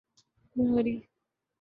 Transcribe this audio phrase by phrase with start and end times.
[0.53, 0.95] Khanauri